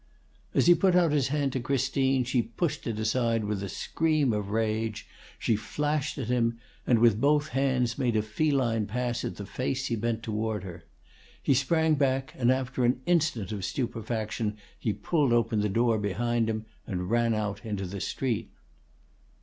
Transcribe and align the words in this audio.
As 0.55 0.65
he 0.65 0.73
put 0.73 0.95
out 0.95 1.11
his 1.11 1.27
hand 1.27 1.53
to 1.53 1.59
Christine, 1.59 2.23
she 2.23 2.41
pushed 2.41 2.87
it 2.87 2.97
aside 2.97 3.43
with 3.43 3.61
a 3.61 3.69
scream 3.69 4.33
of 4.33 4.49
rage; 4.49 5.07
she 5.37 5.55
flashed 5.55 6.17
at 6.17 6.25
him, 6.27 6.57
and 6.87 6.97
with 6.97 7.21
both 7.21 7.49
hands 7.49 7.99
made 7.99 8.15
a 8.15 8.23
feline 8.23 8.87
pass 8.87 9.23
at 9.23 9.35
the 9.35 9.45
face 9.45 9.85
he 9.85 9.95
bent 9.95 10.23
toward 10.23 10.63
her. 10.63 10.85
He 11.43 11.53
sprang 11.53 11.93
back, 11.93 12.33
and 12.35 12.51
after 12.51 12.83
an 12.83 12.99
instant 13.05 13.51
of 13.51 13.63
stupefaction 13.63 14.57
he 14.79 14.91
pulled 14.91 15.31
open 15.33 15.59
the 15.59 15.69
door 15.69 15.99
behind 15.99 16.49
him 16.49 16.65
and 16.87 17.11
ran 17.11 17.35
out 17.35 17.63
into 17.63 17.85
the 17.85 18.01
street. 18.01 18.49